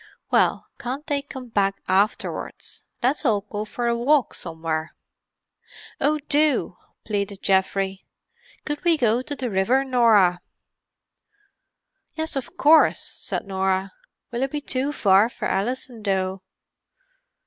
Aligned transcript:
"Well, 0.31 0.65
can't 0.79 1.05
they 1.05 1.21
come 1.21 1.49
back 1.49 1.75
afterwards? 1.87 2.85
Let's 3.03 3.23
all 3.23 3.41
go 3.41 3.65
for 3.65 3.85
a 3.85 3.95
walk 3.95 4.33
somewhere." 4.33 4.95
"Oh, 5.99 6.17
do!" 6.27 6.75
pleaded 7.05 7.43
Geoffrey. 7.43 8.07
"Could 8.65 8.83
we 8.83 8.97
go 8.97 9.21
to 9.21 9.35
the 9.35 9.51
river, 9.51 9.85
Norah?" 9.85 10.41
"Yes, 12.15 12.35
of 12.35 12.57
course," 12.57 12.97
said 12.99 13.45
Norah. 13.45 13.91
"Will 14.31 14.41
it 14.41 14.49
be 14.49 14.59
too 14.59 14.91
far 14.91 15.29
for 15.29 15.45
Alison, 15.47 16.01
though?" 16.01 16.41